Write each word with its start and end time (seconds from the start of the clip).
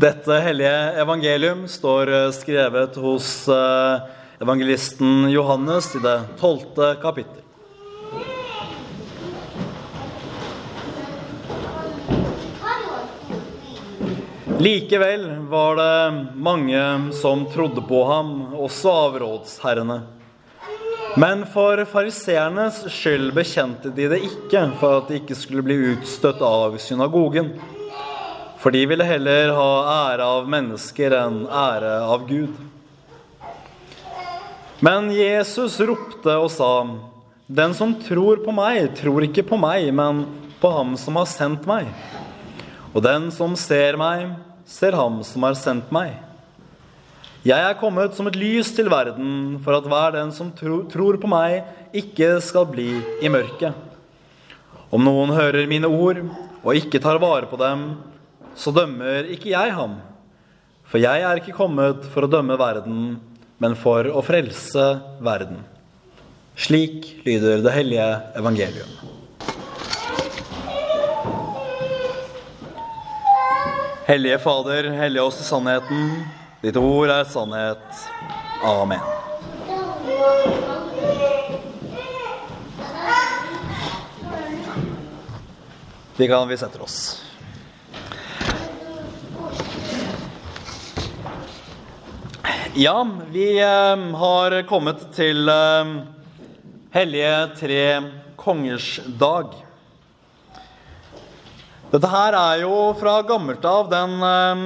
Dette 0.00 0.32
hellige 0.40 0.76
evangelium 1.02 1.66
står 1.68 2.08
eh, 2.08 2.30
skrevet 2.32 2.94
hos 2.96 3.48
eh, 3.48 4.00
evangelisten 4.40 5.26
Johannes 5.28 5.90
i 5.94 5.98
det 6.00 6.14
tolvte 6.40 6.94
kapittel. 7.02 7.42
Likevel 14.60 15.26
var 15.50 15.76
det 15.76 16.22
mange 16.48 16.84
som 17.18 17.44
trodde 17.52 17.84
på 17.88 18.00
ham, 18.08 18.30
også 18.56 18.94
av 19.02 19.18
rådsherrene. 19.20 19.98
Men 21.20 21.44
for 21.50 21.82
fariseernes 21.90 22.86
skyld 22.94 23.34
bekjente 23.36 23.92
de 23.92 24.08
det 24.14 24.22
ikke, 24.30 24.64
for 24.80 25.02
at 25.02 25.12
de 25.12 25.20
ikke 25.20 25.36
skulle 25.36 25.66
bli 25.66 25.76
utstøtt 25.92 26.40
av 26.46 26.78
synagogen. 26.80 27.52
For 28.60 28.74
de 28.74 28.82
ville 28.84 29.04
heller 29.08 29.54
ha 29.56 29.70
ære 30.10 30.24
av 30.36 30.48
mennesker 30.52 31.14
enn 31.16 31.46
ære 31.48 31.94
av 32.04 32.26
Gud. 32.28 32.58
Men 34.84 35.08
Jesus 35.12 35.78
ropte 35.80 36.34
og 36.36 36.50
sa, 36.52 36.72
Den 37.48 37.72
som 37.74 37.94
tror 38.04 38.42
på 38.44 38.52
meg, 38.54 38.92
tror 39.00 39.24
ikke 39.24 39.46
på 39.48 39.56
meg, 39.60 39.88
men 39.96 40.26
på 40.60 40.70
ham 40.76 40.92
som 41.00 41.16
har 41.16 41.26
sendt 41.26 41.64
meg. 41.68 41.88
Og 42.92 43.00
den 43.02 43.30
som 43.32 43.56
ser 43.56 43.96
meg, 43.98 44.36
ser 44.68 44.94
ham 44.98 45.22
som 45.24 45.48
har 45.48 45.56
sendt 45.58 45.88
meg. 45.94 46.12
Jeg 47.40 47.64
er 47.64 47.80
kommet 47.80 48.12
som 48.12 48.28
et 48.28 48.36
lys 48.36 48.74
til 48.76 48.92
verden, 48.92 49.56
for 49.64 49.78
at 49.78 49.88
hver 49.88 50.12
den 50.18 50.36
som 50.36 50.52
tro, 50.52 50.82
tror 50.92 51.16
på 51.16 51.32
meg, 51.32 51.64
ikke 51.96 52.36
skal 52.44 52.68
bli 52.68 52.92
i 53.24 53.32
mørket. 53.32 53.72
Om 54.92 55.08
noen 55.08 55.32
hører 55.32 55.70
mine 55.70 55.88
ord 55.88 56.20
og 56.60 56.76
ikke 56.76 57.00
tar 57.00 57.18
vare 57.22 57.48
på 57.48 57.56
dem, 57.56 57.88
så 58.60 58.72
dømmer 58.76 59.28
ikke 59.32 59.54
jeg 59.54 59.72
ham. 59.72 59.96
For 60.90 61.00
jeg 61.00 61.22
er 61.24 61.38
ikke 61.40 61.56
kommet 61.56 62.04
for 62.12 62.26
å 62.26 62.30
dømme 62.30 62.58
verden, 62.60 63.20
men 63.60 63.76
for 63.78 64.08
å 64.10 64.22
frelse 64.24 64.86
verden. 65.24 65.62
Slik 66.60 67.22
lyder 67.24 67.62
det 67.64 67.72
hellige 67.72 68.08
evangelium. 68.36 68.90
Hellige 74.10 74.40
Fader, 74.42 74.90
hellige 74.98 75.22
oss 75.22 75.40
i 75.40 75.46
sannheten. 75.46 76.10
Ditt 76.60 76.76
ord 76.76 77.14
er 77.14 77.24
sannhet. 77.30 78.04
Amen. 78.66 79.00
Vi 86.18 86.28
kan 86.28 86.48
vi 86.50 86.58
setter 86.60 86.82
oss. 86.84 87.19
Ja, 92.80 93.08
vi 93.32 93.60
eh, 93.60 94.16
har 94.16 94.54
kommet 94.64 95.02
til 95.12 95.50
eh, 95.52 95.90
hellige 96.94 97.34
tre 97.58 97.82
kongers 98.40 98.86
dag. 99.20 99.50
Dette 101.92 102.08
her 102.08 102.38
er 102.38 102.62
jo 102.62 102.78
fra 102.96 103.18
gammelt 103.28 103.68
av 103.68 103.92
den 103.92 104.16
eh, 104.30 104.64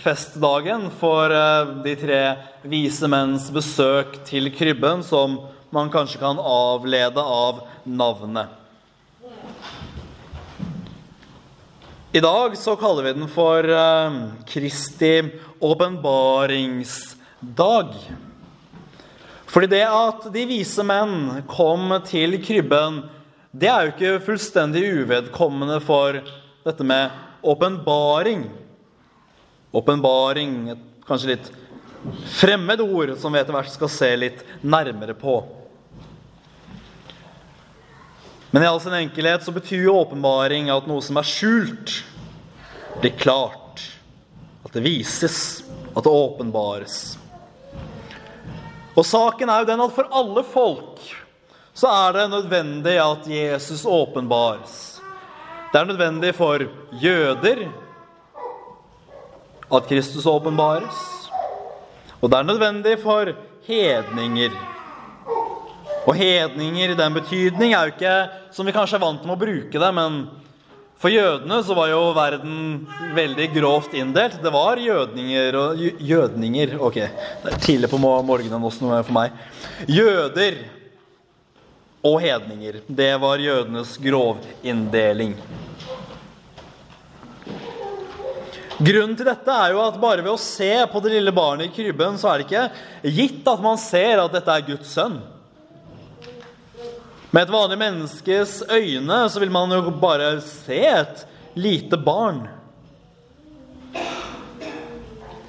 festdagen 0.00 0.88
for 0.96 1.28
eh, 1.28 1.76
de 1.84 1.96
tre 2.00 2.24
vise 2.64 3.12
menns 3.12 3.52
besøk 3.52 4.22
til 4.32 4.48
krybben, 4.56 5.04
som 5.04 5.42
man 5.76 5.92
kanskje 5.92 6.24
kan 6.24 6.40
avlede 6.40 7.20
av 7.20 7.66
navnet. 7.84 8.48
I 12.16 12.24
dag 12.24 12.56
så 12.56 12.80
kaller 12.80 13.12
vi 13.12 13.18
den 13.20 13.28
for 13.28 13.74
Kristi 14.48 15.12
Kristi 15.60 17.18
åpenbaringsdag. 17.42 17.94
Fordi 19.46 19.66
det 19.66 19.84
at 19.84 20.32
de 20.32 20.46
vise 20.48 20.82
menn 20.82 21.42
kom 21.46 21.92
til 22.06 22.38
krybben, 22.40 23.02
det 23.52 23.68
er 23.68 23.84
jo 23.84 23.92
ikke 23.92 24.24
fullstendig 24.24 24.82
uvedkommende 25.02 25.80
for 25.84 26.22
dette 26.64 26.84
med 26.84 27.10
åpenbaring. 27.42 28.46
Åpenbaring, 29.72 30.70
et 30.70 31.04
kanskje 31.06 31.34
litt 31.34 31.50
fremmed 32.32 32.80
ord 32.80 33.12
som 33.20 33.32
vi 33.32 33.40
etter 33.42 33.52
hvert 33.52 33.72
skal 33.72 33.92
se 33.92 34.08
litt 34.16 34.40
nærmere 34.62 35.12
på. 35.14 35.42
Men 38.52 38.62
i 38.62 38.68
all 38.68 38.80
sin 38.80 38.96
enkelhet 38.96 39.44
så 39.44 39.52
betyr 39.52 39.84
jo 39.84 39.98
åpenbaring 40.00 40.70
at 40.72 40.88
noe 40.88 41.04
som 41.04 41.20
er 41.20 41.28
skjult, 41.28 41.98
blir 43.00 43.12
klart. 43.20 43.84
At 44.64 44.72
det 44.72 44.84
vises, 44.84 45.62
at 45.92 46.04
det 46.04 46.12
åpenbares. 46.12 47.18
Og 48.96 49.06
saken 49.08 49.48
er 49.48 49.62
jo 49.62 49.70
den 49.70 49.84
at 49.84 49.94
for 49.96 50.08
alle 50.12 50.44
folk 50.44 51.00
så 51.72 51.88
er 51.88 52.12
det 52.12 52.30
nødvendig 52.30 52.98
at 53.00 53.28
Jesus 53.28 53.86
åpenbares. 53.88 55.00
Det 55.72 55.80
er 55.80 55.88
nødvendig 55.88 56.34
for 56.36 56.60
jøder 57.00 57.62
at 59.72 59.88
Kristus 59.88 60.26
åpenbares. 60.26 61.00
Og 62.20 62.30
det 62.30 62.38
er 62.38 62.42
nødvendig 62.42 62.98
for 63.00 63.32
hedninger. 63.66 64.52
Og 66.06 66.14
hedninger 66.14 66.92
i 66.92 66.98
den 66.98 67.14
betydning 67.14 67.72
er 67.72 67.86
jo 67.86 67.94
ikke 67.94 68.16
som 68.52 68.68
vi 68.68 68.74
kanskje 68.74 68.98
er 68.98 69.06
vant 69.06 69.24
med 69.24 69.32
å 69.32 69.40
bruke 69.40 69.80
det, 69.80 69.90
men 69.96 70.26
for 71.02 71.10
jødene 71.10 71.56
så 71.66 71.74
var 71.74 71.88
jo 71.90 72.02
verden 72.14 72.58
veldig 73.16 73.48
grovt 73.56 73.96
inndelt. 73.98 74.36
Det 74.42 74.52
var 74.54 74.78
jødninger 74.78 75.56
og 75.58 75.80
Jødninger 75.98 76.76
Ok, 76.78 77.00
det 77.02 77.50
er 77.50 77.58
tidlig 77.64 77.90
på 77.90 77.98
morgenen 77.98 78.68
også 78.68 79.02
for 79.02 79.16
meg. 79.16 79.34
Jøder 79.90 80.60
og 82.06 82.20
hedninger. 82.22 82.80
Det 82.86 83.10
var 83.18 83.42
jødenes 83.42 83.96
grovinndeling. 84.02 85.34
Grunnen 88.82 89.18
til 89.18 89.26
dette 89.26 89.58
er 89.66 89.74
jo 89.74 89.82
at 89.82 89.98
bare 90.02 90.22
ved 90.24 90.32
å 90.32 90.40
se 90.40 90.70
på 90.90 91.02
det 91.02 91.12
lille 91.16 91.34
barnet 91.34 91.68
i 91.68 91.74
krybben, 91.74 92.16
så 92.18 92.30
er 92.30 92.40
det 92.40 92.48
ikke 92.48 93.10
gitt 93.18 93.50
at 93.50 93.62
man 93.62 93.78
ser 93.78 94.22
at 94.22 94.34
dette 94.34 94.54
er 94.54 94.64
Guds 94.70 94.94
sønn. 94.96 95.20
Med 97.32 97.46
et 97.46 97.52
vanlig 97.52 97.78
menneskes 97.80 98.58
øyne 98.68 99.18
så 99.32 99.40
vil 99.40 99.52
man 99.52 99.70
jo 99.72 99.88
bare 99.96 100.34
se 100.44 100.82
et 100.84 101.22
lite 101.56 101.96
barn. 101.96 102.42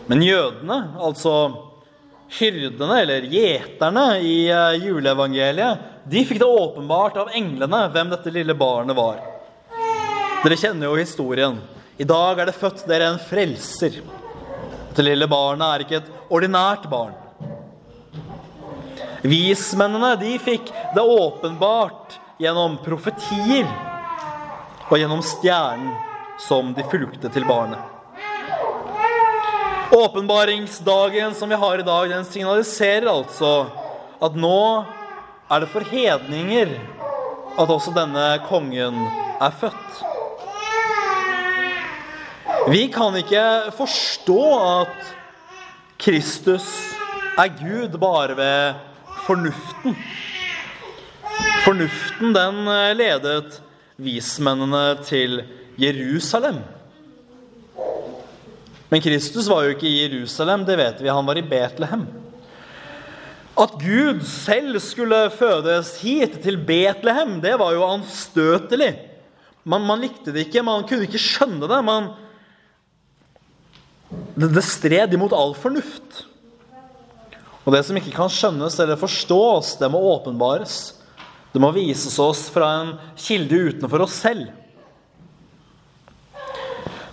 Men 0.07 0.23
jødene, 0.23 0.77
altså 0.95 1.33
hyrdene 2.37 3.01
eller 3.01 3.27
gjeterne 3.27 4.05
i 4.23 4.37
eh, 4.47 4.77
juleevangeliet, 4.79 5.83
de 6.07 6.23
fikk 6.27 6.39
det 6.39 6.47
åpenbart 6.47 7.19
av 7.19 7.35
englene 7.35 7.81
hvem 7.91 8.15
dette 8.15 8.31
lille 8.31 8.55
barnet 8.55 8.95
var. 8.95 9.19
Dere 10.43 10.59
kjenner 10.59 10.87
jo 10.87 10.99
historien. 10.99 11.59
I 11.99 12.07
dag 12.07 12.39
er 12.39 12.47
det 12.47 12.55
født 12.59 12.85
dere 12.87 13.11
en 13.11 13.19
frelser. 13.19 13.99
Dette 14.87 15.03
lille 15.03 15.27
barnet 15.27 15.67
er 15.67 15.83
ikke 15.83 15.99
et 15.99 16.11
ordinært 16.31 16.87
barn. 16.91 17.19
Vismennene 19.23 20.15
de 20.19 20.35
fikk 20.41 20.67
det 20.95 21.01
åpenbart 21.01 22.17
gjennom 22.43 22.75
profetier 22.83 23.67
og 24.89 24.97
gjennom 24.99 25.23
stjernen 25.23 25.93
som 26.43 26.73
de 26.75 26.83
fulgte 26.91 27.31
til 27.31 27.45
barnet. 27.47 27.79
Åpenbaringsdagen 29.93 31.35
som 31.37 31.49
vi 31.49 31.55
har 31.55 31.79
i 31.79 31.87
dag, 31.87 32.09
den 32.09 32.25
signaliserer 32.25 33.07
altså 33.07 33.53
at 34.23 34.35
nå 34.35 34.59
er 35.51 35.63
det 35.63 35.69
for 35.71 35.87
hedninger 35.87 36.73
at 37.61 37.69
også 37.69 37.93
denne 37.95 38.27
kongen 38.49 38.97
er 39.39 39.53
født. 39.61 40.01
Vi 42.73 42.87
kan 42.91 43.15
ikke 43.19 43.71
forstå 43.77 44.41
at 44.59 45.13
Kristus 45.99 46.67
er 47.39 47.51
Gud 47.59 47.95
bare 47.99 48.35
ved 48.37 48.92
fornuften. 49.27 49.95
Fornuften 51.63 52.33
den 52.35 52.67
eh, 52.67 52.93
ledet 52.97 53.59
vismennene 53.95 54.97
til 55.05 55.43
Jerusalem. 55.79 56.59
Men 58.91 59.01
Kristus 59.01 59.47
var 59.49 59.65
jo 59.65 59.73
ikke 59.73 59.89
i 59.89 60.03
Jerusalem, 60.03 60.65
det 60.67 60.77
vet 60.77 60.99
vi. 61.01 61.09
Han 61.09 61.25
var 61.25 61.39
i 61.39 61.45
Betlehem. 61.45 62.03
At 63.53 63.73
Gud 63.81 64.21
selv 64.25 64.79
skulle 64.81 65.17
fødes 65.33 65.95
hit, 66.01 66.39
til 66.43 66.59
Betlehem, 66.65 67.39
det 67.41 67.55
var 67.61 67.73
jo 67.73 67.85
anstøtelig. 67.85 68.91
Man, 69.63 69.85
man 69.87 70.03
likte 70.03 70.33
det 70.33 70.47
ikke, 70.47 70.65
man 70.65 70.85
kunne 70.89 71.07
ikke 71.07 71.21
skjønne 71.21 71.69
det. 71.69 71.79
Man, 71.85 72.11
det, 74.35 74.51
det 74.57 74.65
stred 74.67 75.13
imot 75.15 75.35
all 75.37 75.55
fornuft. 75.57 76.25
Og 77.63 77.71
det 77.71 77.83
som 77.87 77.97
ikke 77.97 78.13
kan 78.15 78.31
skjønnes 78.31 78.75
eller 78.83 78.99
forstås, 78.99 79.77
det 79.79 79.87
må 79.91 80.01
åpenbares. 80.13 80.97
Det 81.53 81.61
må 81.61 81.69
vises 81.75 82.17
oss 82.19 82.47
fra 82.51 82.69
en 82.81 82.93
kilde 83.19 83.59
utenfor 83.69 84.03
oss 84.03 84.17
selv. 84.23 84.49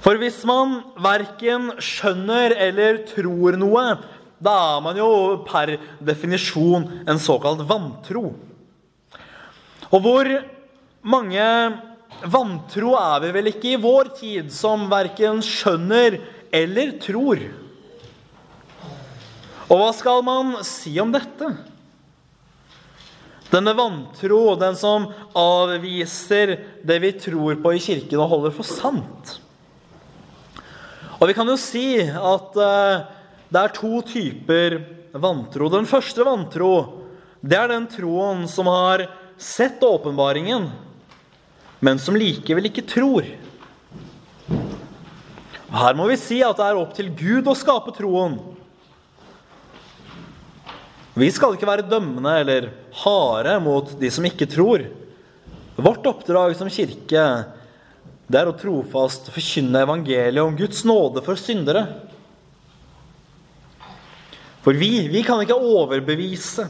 For 0.00 0.16
hvis 0.16 0.40
man 0.48 0.78
verken 1.04 1.74
skjønner 1.76 2.54
eller 2.56 3.02
tror 3.10 3.58
noe, 3.60 3.84
da 4.40 4.54
er 4.72 4.80
man 4.82 4.96
jo 4.96 5.10
per 5.44 5.74
definisjon 6.00 6.88
en 7.04 7.20
såkalt 7.20 7.60
vantro. 7.68 8.30
Og 9.90 10.00
hvor 10.00 10.30
mange 11.04 11.44
vantro 12.32 12.94
er 12.96 13.26
vi 13.26 13.34
vel 13.36 13.50
ikke 13.52 13.74
i 13.74 13.80
vår 13.80 14.14
tid, 14.16 14.48
som 14.54 14.88
verken 14.90 15.44
skjønner 15.44 16.16
eller 16.56 16.96
tror? 17.04 17.44
Og 19.70 19.78
hva 19.78 19.90
skal 19.94 20.24
man 20.26 20.56
si 20.66 20.96
om 20.98 21.12
dette? 21.14 21.52
Denne 23.50 23.74
vantro, 23.74 24.56
den 24.58 24.74
som 24.78 25.08
avviser 25.38 26.56
det 26.86 26.98
vi 27.02 27.12
tror 27.18 27.58
på 27.62 27.74
i 27.74 27.82
kirken 27.82 28.22
og 28.22 28.30
holder 28.34 28.54
for 28.54 28.66
sant. 28.66 29.36
Og 31.20 31.30
vi 31.30 31.36
kan 31.36 31.46
jo 31.50 31.58
si 31.60 32.00
at 32.02 32.58
uh, 32.58 33.06
det 33.50 33.62
er 33.62 33.74
to 33.76 34.02
typer 34.06 34.78
vantro. 35.12 35.70
Den 35.70 35.86
første 35.90 36.26
vantro, 36.26 36.72
det 37.42 37.58
er 37.58 37.70
den 37.70 37.86
troen 37.90 38.46
som 38.50 38.70
har 38.70 39.06
sett 39.40 39.82
åpenbaringen, 39.86 40.70
men 41.80 41.98
som 42.02 42.18
likevel 42.18 42.70
ikke 42.70 42.86
tror. 42.90 43.26
Her 45.70 45.98
må 45.98 46.06
vi 46.10 46.18
si 46.18 46.40
at 46.42 46.58
det 46.58 46.66
er 46.66 46.78
opp 46.78 46.94
til 46.96 47.10
Gud 47.14 47.50
å 47.50 47.58
skape 47.58 47.94
troen. 47.98 48.38
Vi 51.18 51.30
skal 51.34 51.56
ikke 51.56 51.66
være 51.66 51.88
dømmende 51.90 52.32
eller 52.42 52.68
harde 53.02 53.56
mot 53.64 53.88
de 53.98 54.10
som 54.14 54.26
ikke 54.28 54.46
tror. 54.50 54.84
Vårt 55.80 56.06
oppdrag 56.06 56.54
som 56.58 56.70
kirke 56.70 57.24
det 58.30 58.38
er 58.38 58.46
å 58.46 58.54
trofast 58.54 59.26
forkynne 59.34 59.82
evangeliet 59.82 60.44
om 60.44 60.54
Guds 60.54 60.84
nåde 60.86 61.22
for 61.26 61.38
syndere. 61.40 61.82
For 64.62 64.76
vi, 64.78 65.08
vi 65.10 65.24
kan 65.26 65.40
ikke 65.42 65.56
overbevise 65.56 66.68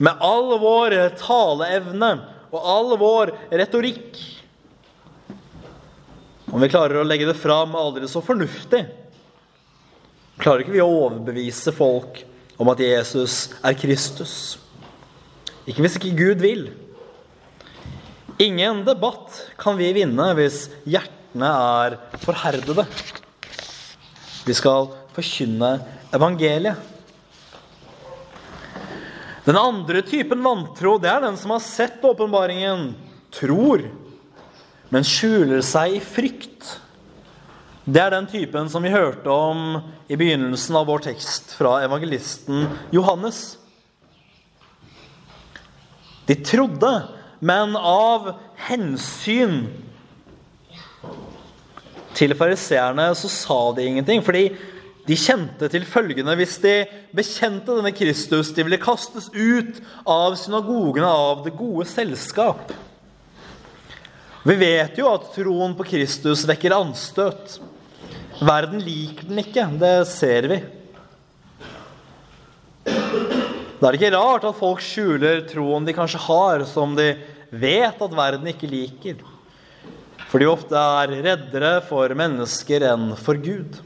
med 0.00 0.24
all 0.24 0.56
vår 0.58 0.96
taleevne 1.20 2.10
og 2.50 2.66
all 2.74 2.96
vår 2.98 3.34
retorikk. 3.60 4.18
Om 6.50 6.64
vi 6.64 6.70
klarer 6.72 6.98
å 6.98 7.06
legge 7.06 7.28
det 7.28 7.38
fram 7.38 7.76
aldri 7.78 8.08
så 8.10 8.22
fornuftig, 8.24 8.82
klarer 10.40 10.64
ikke 10.64 10.74
vi 10.74 10.82
å 10.82 10.90
overbevise 10.90 11.70
folk 11.76 12.24
om 12.60 12.68
at 12.68 12.82
Jesus 12.84 13.48
er 13.64 13.76
Kristus. 13.78 14.34
Ikke 15.64 15.80
hvis 15.80 15.96
ikke 15.96 16.16
Gud 16.18 16.42
vil. 16.44 16.66
Ingen 18.40 18.82
debatt 18.84 19.38
kan 19.60 19.78
vi 19.80 19.88
vinne 19.96 20.26
hvis 20.36 20.66
hjertene 20.84 21.48
er 21.48 21.96
forherdede. 22.20 22.84
Vi 24.44 24.56
skal 24.56 24.90
forkynne 25.16 25.78
evangeliet. 26.12 26.88
Den 29.46 29.56
andre 29.56 30.02
typen 30.04 30.44
vantro 30.44 30.98
det 31.00 31.08
er 31.08 31.24
den 31.24 31.38
som 31.40 31.54
har 31.54 31.62
sett 31.64 32.04
åpenbaringen, 32.04 32.90
tror, 33.32 33.86
men 34.92 35.06
skjuler 35.06 35.62
seg 35.64 35.96
i 35.96 36.02
frykt. 36.04 36.76
Det 37.90 37.98
er 37.98 38.12
den 38.14 38.28
typen 38.30 38.68
som 38.70 38.84
vi 38.86 38.92
hørte 38.92 39.32
om 39.34 39.80
i 40.06 40.14
begynnelsen 40.18 40.76
av 40.78 40.84
vår 40.86 41.00
tekst 41.08 41.56
fra 41.58 41.80
evangelisten 41.82 42.68
Johannes. 42.94 43.56
De 46.28 46.36
trodde, 46.46 46.90
men 47.42 47.74
av 47.74 48.28
hensyn 48.68 49.64
til 52.14 52.36
fariseerne 52.38 53.08
så 53.18 53.30
sa 53.32 53.58
de 53.74 53.88
ingenting. 53.88 54.22
Fordi 54.22 54.44
de 55.08 55.18
kjente 55.18 55.72
til 55.72 55.88
følgende 55.88 56.36
hvis 56.38 56.60
de 56.62 56.76
bekjente 57.16 57.74
denne 57.74 57.94
Kristus. 57.96 58.52
De 58.54 58.68
ville 58.68 58.78
kastes 58.78 59.32
ut 59.34 59.82
av 60.06 60.38
synagogene 60.38 61.10
av 61.10 61.42
det 61.48 61.56
gode 61.58 61.88
selskap. 61.90 62.70
Vi 64.46 64.56
vet 64.62 64.94
jo 65.00 65.10
at 65.10 65.26
troen 65.34 65.74
på 65.74 65.90
Kristus 65.90 66.46
vekker 66.46 66.76
anstøt. 66.78 67.58
Verden 68.40 68.80
liker 68.80 69.28
den 69.28 69.42
ikke. 69.42 69.66
Det 69.80 69.96
ser 70.08 70.48
vi. 70.48 70.60
Da 73.80 73.88
er 73.88 73.92
det 73.92 74.00
ikke 74.00 74.14
rart 74.16 74.46
at 74.48 74.56
folk 74.56 74.80
skjuler 74.84 75.42
troen 75.48 75.84
de 75.84 75.94
kanskje 75.96 76.20
har, 76.24 76.64
som 76.68 76.96
de 76.96 77.12
vet 77.52 78.00
at 78.00 78.16
verden 78.16 78.48
ikke 78.48 78.68
liker. 78.68 79.20
For 80.30 80.40
de 80.40 80.48
ofte 80.48 80.76
er 80.76 81.14
reddere 81.24 81.72
for 81.88 82.12
mennesker 82.16 82.84
enn 82.90 83.12
for 83.20 83.40
Gud. 83.40 83.80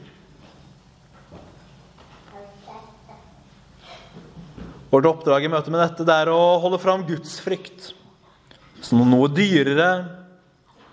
Vårt 4.91 5.09
oppdrag 5.09 5.47
i 5.47 5.51
møte 5.51 5.73
med 5.73 5.81
dette 5.81 6.05
det 6.07 6.15
er 6.23 6.31
å 6.31 6.59
holde 6.63 6.79
fram 6.79 7.03
gudsfrykt 7.07 7.89
som 8.85 9.01
noe 9.09 9.27
dyrere 9.33 9.89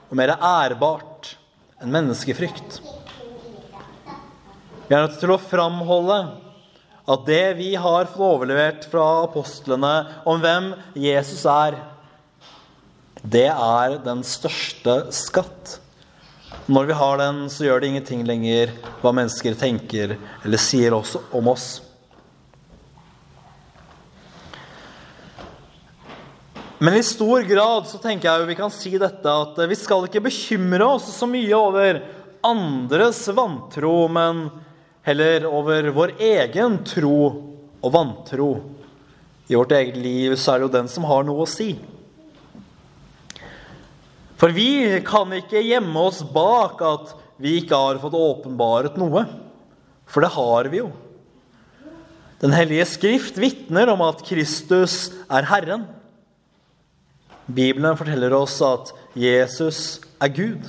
og 0.08 0.18
mer 0.18 0.34
ærbart 0.38 1.36
enn 1.82 1.92
menneskefrykt. 1.92 2.80
Vi 4.92 4.96
er 4.98 5.06
nødt 5.06 5.22
til 5.22 5.30
å 5.32 5.40
framholde 5.40 6.16
at 7.08 7.22
det 7.24 7.54
vi 7.56 7.70
har 7.80 8.10
fått 8.10 8.26
overlevert 8.26 8.82
fra 8.92 9.22
apostlene 9.22 9.92
om 10.28 10.42
hvem 10.42 10.66
Jesus 11.00 11.46
er, 11.48 11.78
det 13.24 13.46
er 13.48 13.94
den 14.04 14.20
største 14.20 14.98
skatt. 15.16 15.78
Når 16.68 16.90
vi 16.90 16.98
har 16.98 17.22
den, 17.22 17.38
så 17.48 17.64
gjør 17.64 17.80
det 17.80 17.88
ingenting 17.88 18.26
lenger 18.28 18.74
hva 19.00 19.14
mennesker 19.16 19.56
tenker 19.56 20.12
eller 20.44 20.60
sier 20.60 20.92
om 20.92 21.48
oss. 21.48 21.68
Men 26.84 26.98
i 26.98 27.06
stor 27.08 27.46
grad 27.48 27.88
så 27.88 28.02
tenker 28.02 28.28
jeg 28.28 28.44
jo 28.44 28.50
vi 28.50 28.58
kan 28.60 28.74
si 28.76 28.92
dette 29.00 29.38
at 29.46 29.56
vi 29.72 29.80
skal 29.86 30.04
ikke 30.04 30.26
bekymre 30.28 30.90
oss 30.98 31.08
så 31.16 31.30
mye 31.32 31.56
over 31.56 32.02
andres 32.44 33.22
vantro, 33.32 33.94
men 34.12 34.44
heller 35.06 35.46
over 35.46 35.88
vår 35.94 36.14
egen 36.22 36.78
tro 36.86 37.18
og 37.82 37.94
vantro. 37.94 38.50
I 39.50 39.58
vårt 39.58 39.74
eget 39.76 39.98
liv 39.98 40.36
så 40.38 40.54
er 40.54 40.60
det 40.60 40.68
jo 40.68 40.76
den 40.76 40.90
som 40.90 41.06
har 41.08 41.26
noe 41.26 41.44
å 41.44 41.50
si. 41.50 41.74
For 44.38 44.54
vi 44.54 44.98
kan 45.06 45.30
ikke 45.36 45.62
gjemme 45.62 46.06
oss 46.08 46.22
bak 46.26 46.80
at 46.86 47.14
vi 47.42 47.58
ikke 47.60 47.78
har 47.78 48.00
fått 48.02 48.18
åpenbaret 48.18 48.98
noe. 48.98 49.24
For 50.06 50.24
det 50.24 50.32
har 50.34 50.70
vi 50.70 50.82
jo. 50.82 50.90
Den 52.42 52.54
hellige 52.54 52.88
skrift 52.90 53.38
vitner 53.38 53.90
om 53.92 54.02
at 54.02 54.24
Kristus 54.26 55.12
er 55.30 55.46
Herren. 55.46 55.86
Bibelen 57.46 57.98
forteller 57.98 58.34
oss 58.34 58.56
at 58.66 58.90
Jesus 59.18 60.00
er 60.22 60.32
Gud. 60.34 60.66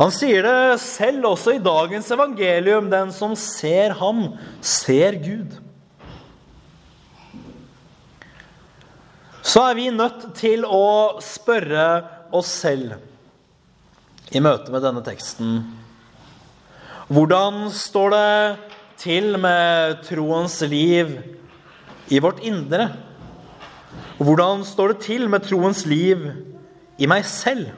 Han 0.00 0.12
sier 0.14 0.46
det 0.46 0.78
selv 0.80 1.26
også 1.28 1.58
i 1.58 1.60
dagens 1.60 2.08
evangelium. 2.14 2.88
Den 2.88 3.10
som 3.12 3.34
ser 3.36 3.92
ham, 3.98 4.30
ser 4.64 5.18
Gud. 5.20 5.58
Så 9.44 9.60
er 9.66 9.76
vi 9.76 9.90
nødt 9.92 10.30
til 10.38 10.64
å 10.64 11.20
spørre 11.24 11.84
oss 12.36 12.48
selv 12.62 12.96
i 14.30 14.40
møte 14.40 14.70
med 14.70 14.84
denne 14.84 15.02
teksten 15.02 15.56
Hvordan 17.10 17.64
står 17.74 18.12
det 18.14 18.34
til 19.02 19.34
med 19.42 20.04
troens 20.06 20.60
liv 20.70 21.16
i 22.14 22.20
vårt 22.22 22.38
indre? 22.46 22.92
Hvordan 24.20 24.62
står 24.68 24.94
det 24.94 25.00
til 25.08 25.26
med 25.32 25.42
troens 25.48 25.82
liv 25.90 26.28
i 27.00 27.10
meg 27.10 27.26
selv? 27.26 27.72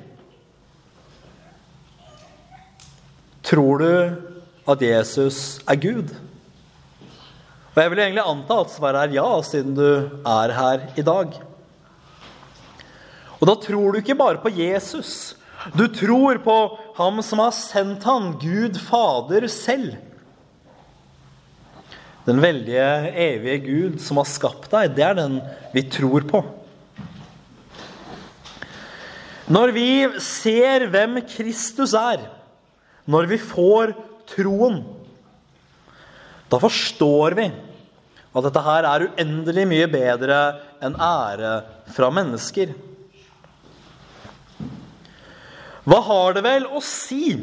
Tror 3.53 3.83
du 3.83 4.73
at 4.73 4.81
Jesus 4.81 5.61
er 5.69 5.77
Gud? 5.77 6.09
Og 7.75 7.83
Jeg 7.83 7.93
vil 7.93 8.01
egentlig 8.01 8.25
anta 8.25 8.57
at 8.63 8.73
svaret 8.73 9.03
er 9.03 9.19
ja, 9.19 9.27
siden 9.45 9.75
du 9.77 9.89
er 10.25 10.55
her 10.57 10.87
i 10.97 11.05
dag. 11.05 11.37
Og 13.37 13.45
da 13.51 13.59
tror 13.61 13.93
du 13.93 14.01
ikke 14.01 14.17
bare 14.17 14.41
på 14.41 14.55
Jesus. 14.57 15.37
Du 15.77 15.85
tror 15.85 16.41
på 16.41 16.57
ham 16.97 17.21
som 17.21 17.45
har 17.45 17.53
sendt 17.53 18.09
han, 18.09 18.33
Gud 18.41 18.81
Fader 18.81 19.45
selv. 19.53 19.99
Den 22.25 22.41
veldige, 22.41 22.89
evige 23.13 23.63
Gud 23.69 24.01
som 24.01 24.23
har 24.23 24.33
skapt 24.33 24.73
deg, 24.73 24.97
det 24.97 25.05
er 25.05 25.19
den 25.21 25.41
vi 25.77 25.85
tror 25.93 26.25
på. 26.25 26.47
Når 29.53 29.77
vi 29.77 29.91
ser 30.25 30.89
hvem 30.89 31.21
Kristus 31.29 31.93
er, 31.99 32.31
når 33.11 33.29
vi 33.31 33.39
får 33.41 33.95
troen, 34.31 34.83
da 36.53 36.61
forstår 36.61 37.37
vi 37.39 37.49
at 38.33 38.47
dette 38.47 38.63
her 38.65 38.87
er 38.89 39.07
uendelig 39.11 39.65
mye 39.69 39.89
bedre 39.93 40.39
enn 40.85 40.97
ære 40.97 41.57
fra 41.93 42.09
mennesker. 42.15 42.73
Hva 45.83 45.99
har 46.07 46.37
det 46.37 46.45
vel 46.47 46.69
å 46.71 46.81
si 46.85 47.35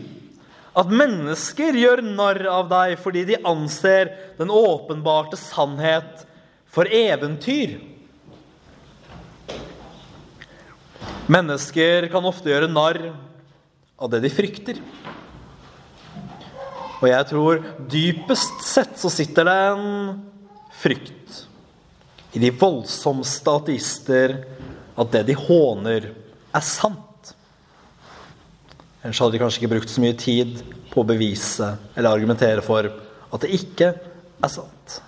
at 0.79 0.93
mennesker 0.93 1.75
gjør 1.75 2.01
narr 2.05 2.45
av 2.47 2.69
deg 2.71 2.95
fordi 3.01 3.25
de 3.27 3.41
anser 3.49 4.13
den 4.39 4.53
åpenbarte 4.53 5.37
sannhet 5.41 6.23
for 6.71 6.87
eventyr? 6.87 7.75
Mennesker 11.29 12.07
kan 12.09 12.25
ofte 12.25 12.49
gjøre 12.49 12.71
narr 12.71 13.01
av 13.99 14.09
det 14.13 14.23
de 14.23 14.31
frykter. 14.33 14.79
Og 16.99 17.07
jeg 17.07 17.27
tror 17.29 17.61
dypest 17.91 18.63
sett 18.67 18.97
så 18.99 19.11
sitter 19.13 19.47
det 19.47 19.59
en 19.71 20.17
frykt 20.79 21.45
i 22.35 22.41
de 22.41 22.51
voldsomste 22.53 23.53
ateister 23.61 24.35
at 24.99 25.13
det 25.13 25.23
de 25.31 25.35
håner, 25.37 26.09
er 26.49 26.65
sant. 26.65 27.31
Ellers 28.99 29.21
hadde 29.21 29.37
de 29.37 29.41
kanskje 29.41 29.61
ikke 29.61 29.71
brukt 29.77 29.91
så 29.91 30.03
mye 30.03 30.17
tid 30.19 30.59
på 30.91 31.01
å 31.01 31.07
bevise 31.07 31.71
eller 31.95 32.11
argumentere 32.11 32.63
for 32.65 32.89
at 32.89 33.45
det 33.45 33.53
ikke 33.55 33.93
er 33.95 34.51
sant. 34.51 34.99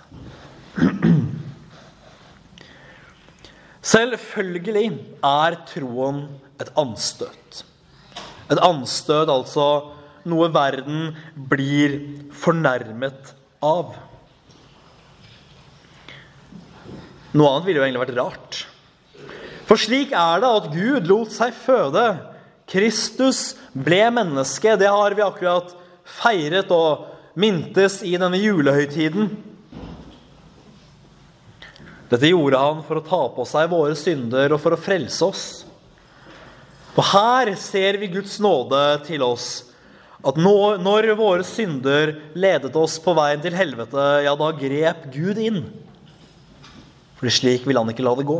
Selvfølgelig 3.92 4.86
er 5.26 5.58
troen 5.68 6.22
et 6.62 6.70
anstøt. 6.78 7.64
Et 8.52 8.60
anstøt, 8.62 9.28
altså 9.28 9.66
noe 10.28 10.48
verden 10.52 11.12
blir 11.34 11.98
fornærmet 12.36 13.32
av. 13.62 13.94
Noe 17.32 17.54
annet 17.54 17.68
ville 17.68 17.80
jo 17.80 17.86
egentlig 17.86 18.04
vært 18.04 18.18
rart. 18.18 18.60
For 19.68 19.80
slik 19.80 20.12
er 20.16 20.42
det 20.42 20.50
at 20.58 20.68
Gud 20.74 21.08
lot 21.08 21.32
seg 21.32 21.54
føde. 21.56 22.04
Kristus 22.68 23.54
ble 23.72 24.04
menneske. 24.12 24.76
Det 24.76 24.90
har 24.90 25.16
vi 25.16 25.24
akkurat 25.24 25.72
feiret 26.20 26.70
og 26.74 27.08
mintes 27.38 28.02
i 28.04 28.18
denne 28.20 28.40
julehøytiden. 28.40 29.30
Dette 32.12 32.28
gjorde 32.28 32.60
han 32.60 32.82
for 32.84 33.00
å 33.00 33.06
ta 33.06 33.22
på 33.32 33.44
seg 33.48 33.70
våre 33.72 33.96
synder 33.96 34.52
og 34.52 34.60
for 34.60 34.76
å 34.76 34.80
frelse 34.80 35.24
oss. 35.24 35.44
Og 36.92 37.04
her 37.08 37.54
ser 37.56 37.96
vi 37.96 38.10
Guds 38.12 38.36
nåde 38.44 38.82
til 39.06 39.24
oss. 39.24 39.71
At 40.22 40.38
når 40.38 41.08
våre 41.18 41.42
synder 41.46 42.14
ledet 42.38 42.76
oss 42.78 42.98
på 43.02 43.14
veien 43.18 43.42
til 43.42 43.56
helvete, 43.58 44.02
ja, 44.22 44.34
da 44.38 44.50
grep 44.54 45.08
Gud 45.10 45.40
inn. 45.42 45.64
For 47.18 47.30
slik 47.30 47.66
vil 47.66 47.80
han 47.80 47.90
ikke 47.90 48.06
la 48.06 48.14
det 48.18 48.28
gå. 48.28 48.38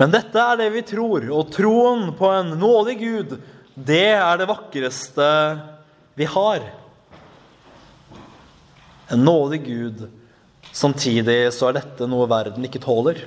Men 0.00 0.14
dette 0.14 0.42
er 0.42 0.58
det 0.58 0.70
vi 0.74 0.82
tror, 0.88 1.26
og 1.28 1.50
troen 1.54 2.08
på 2.16 2.30
en 2.32 2.54
nådig 2.58 2.96
Gud, 2.98 3.34
det 3.76 4.14
er 4.16 4.38
det 4.40 4.48
vakreste 4.48 5.26
vi 6.18 6.26
har. 6.30 6.64
En 9.12 9.22
nådig 9.26 9.60
Gud. 9.66 10.06
Samtidig 10.72 11.52
så 11.54 11.68
er 11.68 11.78
dette 11.80 12.08
noe 12.10 12.26
verden 12.30 12.64
ikke 12.66 12.82
tåler. 12.82 13.22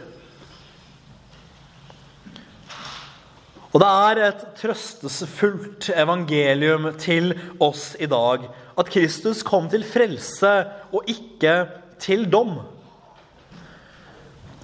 Og 3.74 3.82
det 3.82 3.90
er 3.90 4.20
et 4.28 4.44
trøstesfullt 4.60 5.90
evangelium 5.98 6.92
til 7.02 7.34
oss 7.64 7.94
i 7.98 8.10
dag 8.10 8.46
at 8.78 8.90
Kristus 8.94 9.42
kom 9.46 9.66
til 9.70 9.86
frelse 9.86 10.52
og 10.94 11.10
ikke 11.10 11.56
til 12.02 12.28
dom. 12.30 12.60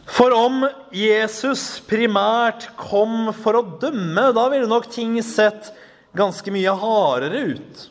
For 0.09 0.33
om 0.33 0.63
Jesus 0.93 1.79
primært 1.89 2.67
kom 2.77 3.31
for 3.33 3.57
å 3.57 3.65
dømme, 3.81 4.29
da 4.35 4.47
ville 4.51 4.69
nok 4.69 4.89
ting 4.93 5.17
sett 5.25 5.71
ganske 6.17 6.53
mye 6.53 6.73
hardere 6.81 7.43
ut. 7.53 7.83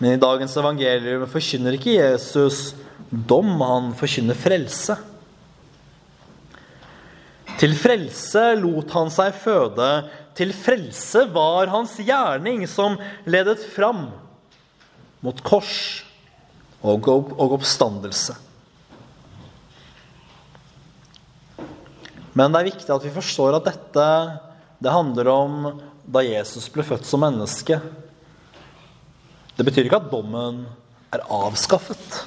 Men 0.00 0.16
i 0.16 0.20
dagens 0.20 0.56
evangelium 0.60 1.28
forkynner 1.30 1.76
ikke 1.76 1.96
Jesus 1.96 2.72
dom, 3.10 3.54
han 3.60 3.92
forkynner 3.96 4.38
frelse. 4.38 4.96
Til 7.62 7.76
frelse 7.78 8.40
lot 8.58 8.90
han 8.90 9.10
seg 9.14 9.36
føde. 9.38 9.88
Til 10.34 10.50
frelse 10.56 11.28
var 11.30 11.70
hans 11.70 11.94
gjerning 12.02 12.64
som 12.66 12.96
ledet 13.22 13.62
fram 13.70 14.08
mot 15.22 15.42
kors 15.46 16.02
og, 16.82 17.06
oppstandelse. 17.06 18.34
Men 22.34 22.50
det 22.50 22.62
er 22.62 22.70
viktig 22.72 22.90
at 22.90 23.06
vi 23.06 23.14
forstår 23.14 23.60
at 23.60 23.68
dette 23.70 24.06
det 24.82 24.90
handler 24.90 25.28
om 25.30 25.58
da 26.02 26.24
Jesus 26.26 26.66
ble 26.74 26.82
født 26.82 27.06
som 27.06 27.22
menneske. 27.22 27.78
Det 29.54 29.66
betyr 29.68 29.86
ikke 29.86 30.00
at 30.02 30.10
dommen 30.10 30.64
er 31.14 31.22
avskaffet. 31.30 32.24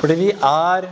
Fordi 0.00 0.14
vi 0.16 0.28
er 0.32 0.86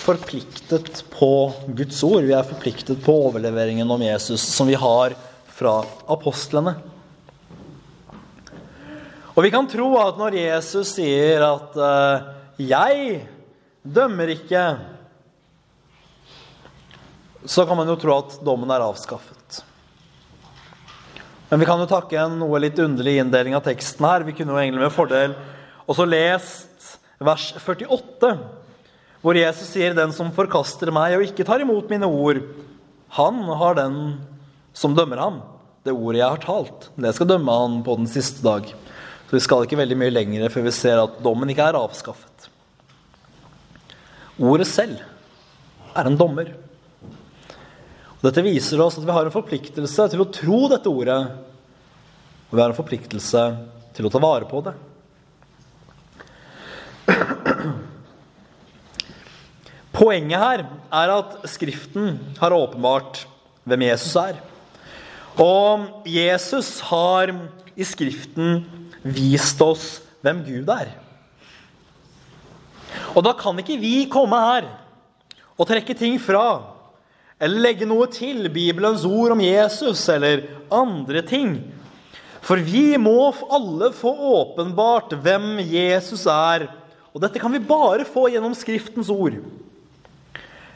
forpliktet 0.00 1.02
på 1.12 1.52
Guds 1.76 1.98
ord. 2.06 2.24
Vi 2.24 2.32
er 2.32 2.46
forpliktet 2.48 3.02
på 3.04 3.12
overleveringen 3.26 3.90
om 3.92 4.00
Jesus 4.00 4.40
som 4.48 4.70
vi 4.70 4.78
har 4.80 5.12
fra 5.52 5.74
apostlene. 6.14 6.72
Og 9.34 9.44
vi 9.44 9.50
kan 9.52 9.68
tro 9.68 9.90
at 10.00 10.16
når 10.16 10.38
Jesus 10.38 10.94
sier 10.96 11.44
at 11.44 11.76
uh, 11.76 12.32
'jeg 12.56 13.28
dømmer 13.84 14.32
ikke', 14.38 14.64
så 17.44 17.66
kan 17.68 17.76
man 17.76 17.92
jo 17.92 18.00
tro 18.00 18.16
at 18.22 18.40
dommen 18.40 18.72
er 18.72 18.88
avskaffet. 18.88 19.60
Men 21.50 21.60
vi 21.60 21.68
kan 21.68 21.76
jo 21.76 21.92
takke 21.92 22.16
en 22.16 22.40
noe 22.40 22.56
litt 22.64 22.80
underlig 22.80 23.18
inndeling 23.20 23.52
av 23.52 23.68
teksten 23.68 24.08
her. 24.08 24.24
Vi 24.24 24.32
kunne 24.32 24.56
jo 24.56 24.60
egentlig 24.64 24.80
med 24.80 24.96
fordel 24.96 25.36
også 25.84 26.08
lest 26.08 27.01
vers 27.26 27.52
48, 27.56 28.32
hvor 29.22 29.38
Jesus 29.38 29.70
sier, 29.70 29.94
'Den 29.94 30.12
som 30.12 30.32
forkaster 30.34 30.90
meg 30.90 31.16
og 31.16 31.24
ikke 31.26 31.46
tar 31.46 31.62
imot 31.62 31.88
mine 31.90 32.06
ord, 32.06 32.42
han 33.10 33.42
har 33.42 33.74
den 33.74 34.20
som 34.72 34.94
dømmer 34.94 35.18
ham.' 35.18 35.42
Det 35.82 35.90
ordet 35.90 36.20
jeg 36.20 36.30
har 36.30 36.38
talt, 36.38 36.90
det 36.94 37.10
skal 37.14 37.26
dømme 37.26 37.50
han 37.50 37.80
på 37.82 37.96
den 37.98 38.06
siste 38.06 38.38
dag. 38.42 38.62
Så 39.26 39.34
vi 39.34 39.40
skal 39.42 39.64
ikke 39.64 39.80
veldig 39.80 39.96
mye 39.98 40.14
lenger 40.14 40.48
før 40.48 40.62
vi 40.68 40.70
ser 40.70 41.00
at 41.02 41.16
dommen 41.24 41.50
ikke 41.50 41.64
er 41.66 41.74
avskaffet. 41.74 42.46
Ordet 44.38 44.68
selv 44.70 45.00
er 45.96 46.06
en 46.06 46.16
dommer. 46.16 46.52
Og 48.14 48.28
dette 48.28 48.44
viser 48.46 48.78
oss 48.78 49.00
at 49.00 49.06
vi 49.08 49.10
har 49.10 49.26
en 49.26 49.34
forpliktelse 49.34 50.06
til 50.12 50.22
å 50.22 50.30
tro 50.30 50.60
dette 50.70 50.86
ordet. 50.86 51.18
Og 52.46 52.54
vi 52.54 52.62
har 52.62 52.70
en 52.70 52.78
forpliktelse 52.78 53.42
til 53.96 54.06
å 54.06 54.12
ta 54.12 54.22
vare 54.22 54.46
på 54.46 54.62
det. 54.62 54.76
Poenget 59.92 60.40
her 60.40 60.64
er 60.92 61.12
at 61.18 61.36
Skriften 61.52 62.18
har 62.40 62.54
åpenbart 62.56 63.26
hvem 63.68 63.82
Jesus 63.86 64.16
er. 64.16 64.40
Og 65.40 66.02
Jesus 66.08 66.80
har 66.88 67.32
i 67.76 67.84
Skriften 67.86 68.64
vist 69.02 69.60
oss 69.64 70.02
hvem 70.22 70.42
Gud 70.46 70.68
er. 70.72 70.88
Og 73.16 73.24
da 73.24 73.32
kan 73.36 73.58
ikke 73.60 73.80
vi 73.80 74.08
komme 74.12 74.36
her 74.36 74.68
og 75.58 75.68
trekke 75.68 75.94
ting 75.96 76.20
fra 76.20 76.72
eller 77.42 77.64
legge 77.64 77.86
noe 77.90 78.06
til 78.12 78.46
Bibelens 78.54 79.04
ord 79.08 79.34
om 79.34 79.40
Jesus 79.42 80.04
eller 80.12 80.44
andre 80.72 81.24
ting. 81.26 81.56
For 82.42 82.58
vi 82.62 82.94
må 82.98 83.32
alle 83.50 83.90
få 83.94 84.12
åpenbart 84.36 85.14
hvem 85.24 85.58
Jesus 85.66 86.26
er 86.30 86.68
og 87.12 87.20
dette 87.20 87.40
kan 87.40 87.52
vi 87.52 87.60
bare 87.60 88.06
få 88.08 88.28
gjennom 88.32 88.54
Skriftens 88.56 89.10
ord. 89.12 89.36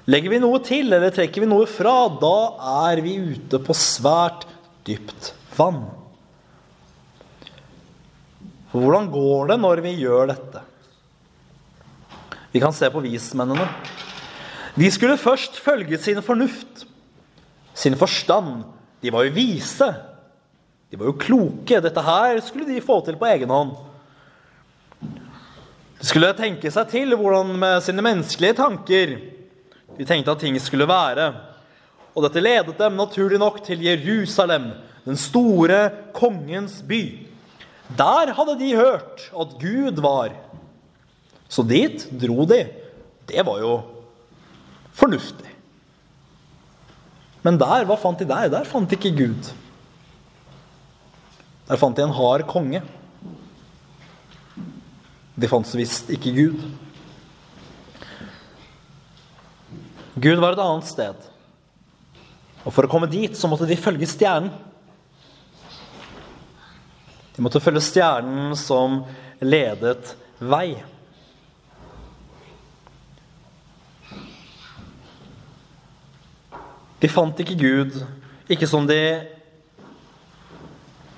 Legger 0.07 0.31
vi 0.31 0.40
noe 0.43 0.61
til 0.62 0.93
eller 0.93 1.11
trekker 1.14 1.43
vi 1.43 1.49
noe 1.50 1.66
fra, 1.66 2.07
da 2.21 2.37
er 2.90 3.00
vi 3.02 3.16
ute 3.33 3.59
på 3.59 3.75
svært 3.75 4.45
dypt 4.87 5.33
vann. 5.57 5.83
For 8.71 8.85
hvordan 8.85 9.09
går 9.11 9.50
det 9.50 9.59
når 9.62 9.83
vi 9.87 9.95
gjør 10.02 10.31
dette? 10.31 10.62
Vi 12.52 12.61
kan 12.62 12.76
se 12.76 12.90
på 12.93 13.02
vismennene. 13.05 13.66
De 14.76 14.90
skulle 14.93 15.16
først 15.16 15.57
følge 15.64 15.99
sin 16.00 16.21
fornuft, 16.25 16.85
sin 17.75 17.97
forstand. 17.97 18.66
De 19.00 19.12
var 19.12 19.25
jo 19.25 19.35
vise. 19.35 19.88
De 20.93 21.00
var 21.00 21.09
jo 21.09 21.19
kloke. 21.19 21.81
Dette 21.81 22.05
her 22.05 22.38
skulle 22.45 22.69
de 22.69 22.85
få 22.85 23.00
til 23.05 23.16
på 23.16 23.28
egen 23.33 23.52
hånd. 23.52 23.73
Skulle 26.06 26.28
tenke 26.38 26.70
seg 26.70 26.86
til 26.92 27.16
hvordan 27.18 27.56
med 27.58 27.80
sine 27.82 28.04
menneskelige 28.04 28.54
tanker 28.60 29.16
de 29.96 30.04
tenkte 30.04 30.30
at 30.30 30.42
ting 30.44 30.58
skulle 30.60 30.86
være. 30.86 31.30
Og 32.14 32.25
dette 32.26 32.42
ledet 32.42 32.76
dem 32.78 32.98
naturlig 32.98 33.40
nok 33.40 33.62
til 33.64 33.82
Jerusalem, 33.82 34.68
den 35.06 35.18
store 35.18 35.88
kongens 36.14 36.78
by. 36.86 37.00
Der 37.96 38.32
hadde 38.36 38.58
de 38.60 38.75
hørt 38.76 39.26
at 39.32 39.54
Gud 39.60 40.02
var. 40.04 40.34
Så 41.48 41.64
dit 41.66 42.06
dro 42.12 42.44
de. 42.46 42.62
Det 43.26 43.42
var 43.46 43.60
jo 43.62 43.75
fornuftig. 44.94 45.50
Men 47.42 47.58
der, 47.58 47.86
hva 47.86 47.96
fant 47.98 48.20
de 48.20 48.28
der? 48.28 48.50
Der 48.52 48.68
fant 48.68 48.90
de 48.90 48.98
ikke 48.98 49.14
Gud. 49.16 49.50
Der 51.66 51.80
fant 51.80 51.96
de 51.96 52.04
en 52.06 52.14
hard 52.14 52.46
konge. 52.50 52.82
De 55.37 55.49
fant 55.50 55.69
så 55.69 55.76
visst 55.76 56.11
ikke 56.12 56.33
Gud. 56.33 56.61
Gud 60.16 60.40
var 60.40 60.57
et 60.57 60.62
annet 60.64 60.88
sted. 60.88 61.26
Og 62.64 62.73
for 62.73 62.87
å 62.87 62.90
komme 62.90 63.11
dit 63.11 63.37
så 63.37 63.50
måtte 63.50 63.69
de 63.69 63.76
følge 63.78 64.09
stjernen. 64.09 64.50
De 67.37 67.45
måtte 67.45 67.61
følge 67.61 67.85
stjernen 67.85 68.57
som 68.57 69.02
ledet 69.45 70.14
vei. 70.40 70.78
De 76.97 77.12
fant 77.12 77.45
ikke 77.45 77.59
Gud, 77.61 77.99
ikke 78.49 78.69
som 78.71 78.88
de 78.88 79.00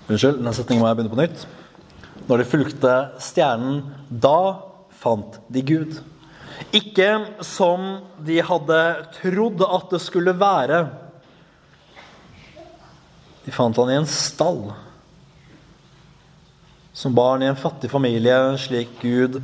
Unnskyld, 0.09 0.39
den 0.41 0.55
setningen 0.57 0.81
må 0.81 0.89
jeg 0.89 0.97
begynne 0.97 1.13
på 1.13 1.19
nytt. 1.21 1.43
Når 2.29 2.43
de 2.43 2.49
fulgte 2.49 2.95
stjernen, 3.25 3.83
da 4.09 4.61
fant 5.01 5.39
de 5.49 5.63
Gud. 5.65 5.99
Ikke 6.77 7.09
som 7.47 8.03
de 8.27 8.41
hadde 8.45 8.81
trodd 9.17 9.63
at 9.65 9.95
det 9.95 10.01
skulle 10.05 10.35
være. 10.37 10.83
De 13.47 13.55
fant 13.55 13.79
han 13.81 13.93
i 13.95 13.97
en 13.97 14.11
stall. 14.13 14.67
Som 16.93 17.15
barn 17.17 17.45
i 17.45 17.49
en 17.49 17.57
fattig 17.57 17.89
familie, 17.93 18.37
slik 18.61 18.99
Gud 19.01 19.39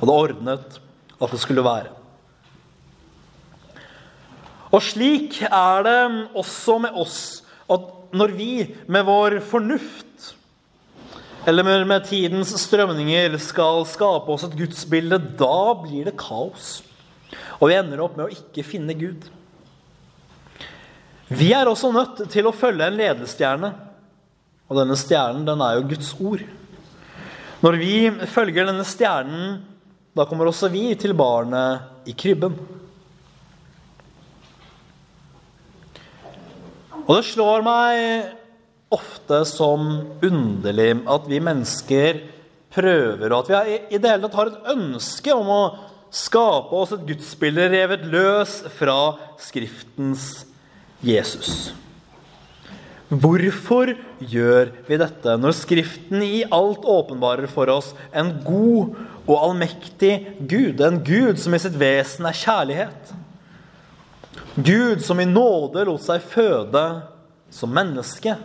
hadde 0.00 0.18
ordnet 0.18 0.80
at 1.18 1.32
det 1.32 1.40
skulle 1.40 1.64
være. 1.64 1.94
Og 4.68 4.82
slik 4.84 5.40
er 5.48 5.86
det 5.86 6.00
også 6.36 6.76
med 6.82 6.98
oss 6.98 7.20
at 7.72 7.94
når 8.12 8.34
vi 8.36 8.52
med 8.88 9.06
vår 9.08 9.38
fornuft 9.48 10.34
eller 11.46 11.84
med 11.86 12.06
tidens 12.08 12.50
strømninger 12.60 13.36
skal 13.40 13.84
skape 13.88 14.32
oss 14.34 14.44
et 14.48 14.56
gudsbilde, 14.58 15.20
da 15.38 15.74
blir 15.78 16.08
det 16.08 16.16
kaos. 16.18 16.80
Og 17.58 17.70
vi 17.70 17.76
ender 17.78 18.02
opp 18.02 18.16
med 18.18 18.26
å 18.26 18.34
ikke 18.34 18.66
finne 18.66 18.96
Gud. 18.98 19.28
Vi 21.28 21.50
er 21.52 21.68
også 21.68 21.90
nødt 21.92 22.24
til 22.32 22.48
å 22.48 22.54
følge 22.56 22.88
en 22.88 22.98
ledestjerne. 22.98 23.72
Og 24.68 24.76
denne 24.80 24.96
stjernen, 25.00 25.46
den 25.48 25.62
er 25.64 25.78
jo 25.78 25.88
Guds 25.90 26.12
ord. 26.20 26.44
Når 27.64 27.78
vi 27.80 27.92
følger 28.30 28.68
denne 28.68 28.86
stjernen, 28.86 29.58
da 30.16 30.26
kommer 30.28 30.50
også 30.50 30.70
vi 30.72 30.90
til 30.98 31.14
barnet 31.16 32.08
i 32.08 32.14
krybben. 32.16 32.56
Og 37.08 37.14
det 37.16 37.24
slår 37.30 37.64
meg 37.64 38.37
ofte 38.94 39.42
som 39.48 39.88
underlig 40.24 40.90
at 41.08 41.28
vi 41.28 41.40
mennesker 41.44 42.22
prøver, 42.72 43.32
og 43.32 43.50
at 43.50 43.50
vi 43.50 43.78
i 43.96 44.00
det 44.00 44.10
hele 44.10 44.28
tatt 44.28 44.38
har 44.38 44.52
et 44.52 44.70
ønske 44.74 45.34
om 45.34 45.50
å 45.52 45.62
skape 46.14 46.76
oss 46.76 46.94
et 46.96 47.04
gudsbilde 47.08 47.68
revet 47.72 48.06
løs 48.08 48.62
fra 48.78 49.18
Skriftens 49.40 50.46
Jesus. 51.04 51.72
Hvorfor 53.08 53.94
gjør 54.20 54.72
vi 54.88 54.98
dette 55.00 55.36
når 55.40 55.54
Skriften 55.56 56.24
i 56.24 56.42
alt 56.44 56.84
åpenbarer 56.84 57.48
for 57.48 57.70
oss 57.72 57.94
en 58.12 58.34
god 58.44 58.98
og 59.24 59.36
allmektig 59.36 60.12
Gud? 60.48 60.82
En 60.84 61.00
Gud 61.04 61.40
som 61.40 61.56
i 61.56 61.62
sitt 61.62 61.76
vesen 61.80 62.28
er 62.28 62.36
kjærlighet. 62.36 63.14
Gud 64.56 65.00
som 65.06 65.20
i 65.22 65.28
nåde 65.28 65.86
lot 65.88 66.04
seg 66.04 66.24
føde 66.24 66.84
som 67.54 67.72
menneske. 67.72 68.36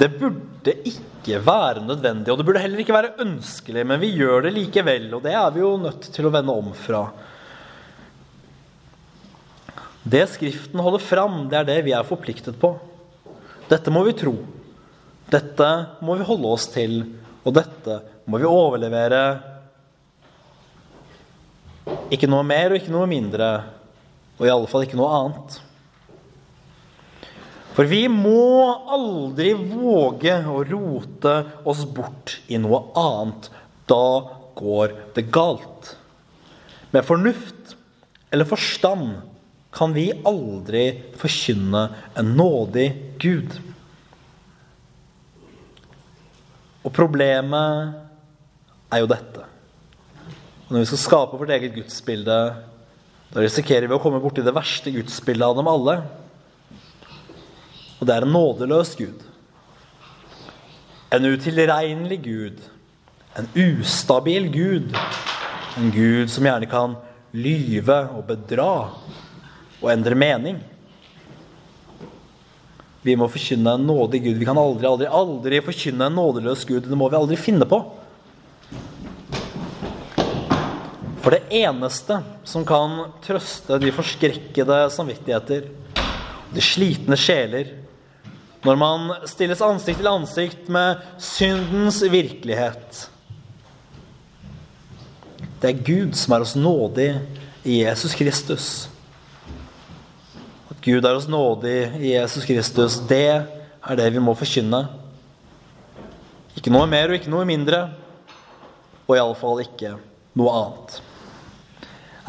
Det 0.00 0.08
burde 0.16 0.72
ikke 0.88 1.40
være 1.44 1.82
nødvendig, 1.84 2.32
og 2.32 2.38
det 2.40 2.46
burde 2.48 2.62
heller 2.62 2.80
ikke 2.80 2.96
være 2.96 3.18
ønskelig, 3.20 3.82
men 3.84 4.00
vi 4.00 4.14
gjør 4.16 4.46
det 4.46 4.54
likevel, 4.54 5.10
og 5.12 5.26
det 5.26 5.34
er 5.36 5.50
vi 5.52 5.60
jo 5.60 5.74
nødt 5.80 6.08
til 6.14 6.28
å 6.28 6.32
vende 6.32 6.54
om 6.56 6.70
fra. 6.72 7.02
Det 10.00 10.24
Skriften 10.32 10.80
holder 10.80 11.04
fram, 11.04 11.42
det 11.52 11.60
er 11.60 11.68
det 11.68 11.78
vi 11.84 11.92
er 11.92 12.08
forpliktet 12.08 12.56
på. 12.60 12.72
Dette 13.68 13.92
må 13.92 14.06
vi 14.08 14.16
tro. 14.16 14.32
Dette 15.30 15.68
må 16.00 16.16
vi 16.16 16.26
holde 16.26 16.48
oss 16.56 16.70
til, 16.72 17.02
og 17.44 17.54
dette 17.60 18.00
må 18.24 18.40
vi 18.40 18.48
overlevere. 18.48 19.24
Ikke 22.10 22.30
noe 22.30 22.46
mer 22.46 22.72
og 22.72 22.80
ikke 22.80 22.94
noe 22.94 23.08
mindre, 23.10 23.50
og 24.40 24.48
i 24.48 24.54
alle 24.54 24.70
fall 24.70 24.88
ikke 24.88 24.98
noe 24.98 25.12
annet. 25.20 25.60
For 27.76 27.86
vi 27.88 28.02
må 28.10 28.66
aldri 28.90 29.52
våge 29.54 30.34
å 30.50 30.62
rote 30.66 31.34
oss 31.68 31.84
bort 31.86 32.38
i 32.50 32.58
noe 32.60 32.82
annet. 32.98 33.50
Da 33.90 34.06
går 34.58 34.94
det 35.16 35.28
galt. 35.32 35.94
Med 36.90 37.06
fornuft 37.06 37.76
eller 38.30 38.48
forstand 38.48 39.20
kan 39.74 39.94
vi 39.94 40.10
aldri 40.26 40.84
forkynne 41.18 41.84
en 42.18 42.32
nådig 42.38 42.88
Gud. 43.22 43.54
Og 46.80 46.92
problemet 46.96 47.94
er 48.90 49.02
jo 49.02 49.10
dette. 49.10 49.46
Når 50.70 50.82
vi 50.82 50.88
skal 50.90 51.02
skape 51.02 51.38
vårt 51.38 51.52
eget 51.54 51.74
gudsbilde, 51.74 52.38
da 53.30 53.42
risikerer 53.42 53.86
vi 53.86 53.94
å 53.94 54.02
komme 54.02 54.22
borti 54.22 54.42
det 54.42 54.54
verste 54.54 54.92
gudsbildet 54.94 55.46
av 55.46 55.58
dem 55.58 55.70
alle. 55.70 55.96
Og 58.00 58.08
det 58.08 58.16
er 58.16 58.24
en 58.24 58.32
nådeløs 58.32 58.94
Gud. 58.96 59.26
En 61.12 61.26
utilregnelig 61.28 62.20
Gud. 62.24 62.60
En 63.36 63.48
ustabil 63.60 64.48
Gud. 64.52 64.96
En 65.76 65.92
Gud 65.92 66.32
som 66.32 66.48
gjerne 66.48 66.68
kan 66.70 66.96
lyve 67.36 67.98
og 68.16 68.24
bedra 68.30 68.72
og 69.80 69.90
endre 69.92 70.16
mening. 70.16 70.58
Vi 73.04 73.16
må 73.16 73.28
forkynne 73.32 73.76
en 73.76 73.86
nådig 73.88 74.22
Gud. 74.24 74.40
Vi 74.40 74.48
kan 74.48 74.58
aldri, 74.60 74.88
aldri, 74.88 75.08
aldri 75.08 75.60
forkynne 75.64 76.08
en 76.08 76.16
nådeløs 76.16 76.64
Gud. 76.68 76.88
Det 76.88 76.98
må 76.98 77.08
vi 77.12 77.20
aldri 77.20 77.38
finne 77.40 77.68
på. 77.68 77.82
For 81.20 81.36
det 81.36 81.52
eneste 81.52 82.22
som 82.48 82.64
kan 82.64 83.12
trøste 83.24 83.76
de 83.80 83.92
forskrekkede 83.92 84.82
samvittigheter, 84.92 85.68
de 86.50 86.64
slitne 86.64 87.16
sjeler, 87.20 87.76
når 88.66 88.76
man 88.76 89.08
stilles 89.28 89.62
ansikt 89.64 90.02
til 90.02 90.10
ansikt 90.10 90.68
med 90.72 91.00
syndens 91.22 92.02
virkelighet. 92.12 93.06
Det 95.60 95.70
er 95.70 95.84
Gud 95.84 96.16
som 96.16 96.34
er 96.34 96.44
oss 96.44 96.56
nådig 96.56 97.10
i 97.64 97.82
Jesus 97.82 98.16
Kristus. 98.16 98.68
At 100.70 100.80
Gud 100.84 101.04
er 101.04 101.16
oss 101.16 101.28
nådig 101.28 101.78
i 102.00 102.14
Jesus 102.14 102.46
Kristus, 102.48 103.00
det 103.08 103.26
er 103.40 104.00
det 104.00 104.08
vi 104.12 104.22
må 104.22 104.36
forkynne. 104.36 104.86
Ikke 106.56 106.72
noe 106.72 106.88
mer 106.90 107.08
og 107.08 107.20
ikke 107.20 107.32
noe 107.32 107.48
mindre, 107.48 107.86
og 109.08 109.16
iallfall 109.16 109.62
ikke 109.64 109.94
noe 110.36 110.56
annet. 110.56 111.00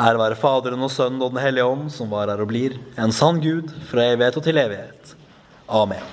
Ære 0.01 0.19
være 0.19 0.39
Faderen 0.39 0.83
og 0.83 0.91
Sønnen 0.91 1.21
og 1.21 1.33
Den 1.33 1.43
hellige 1.43 1.67
ånd, 1.67 1.89
som 1.93 2.09
var 2.11 2.31
her 2.31 2.41
og 2.41 2.49
blir, 2.49 2.77
en 2.97 3.11
sann 3.15 3.41
Gud 3.43 3.71
fra 3.89 4.07
evighet 4.13 4.39
og 4.39 4.45
til 4.47 4.59
evighet. 4.59 5.15
Amen. 5.71 6.03